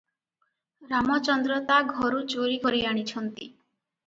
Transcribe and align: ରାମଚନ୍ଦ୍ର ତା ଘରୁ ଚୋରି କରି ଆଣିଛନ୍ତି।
ରାମଚନ୍ଦ୍ର 0.93 1.59
ତା 1.67 1.77
ଘରୁ 1.91 2.23
ଚୋରି 2.35 2.57
କରି 2.65 2.83
ଆଣିଛନ୍ତି। 2.95 3.49